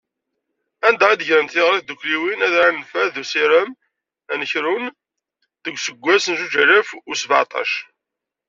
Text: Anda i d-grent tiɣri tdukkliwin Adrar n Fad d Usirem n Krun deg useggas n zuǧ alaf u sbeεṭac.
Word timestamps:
Anda 0.87 1.07
i 1.13 1.15
d-grent 1.19 1.51
tiɣri 1.53 1.79
tdukkliwin 1.81 2.45
Adrar 2.47 2.71
n 2.73 2.87
Fad 2.91 3.09
d 3.13 3.15
Usirem 3.21 3.69
n 4.39 4.41
Krun 4.51 4.85
deg 5.63 5.75
useggas 5.77 6.25
n 6.31 6.35
zuǧ 6.39 6.53
alaf 6.63 6.89
u 7.11 7.13
sbeεṭac. 7.21 7.71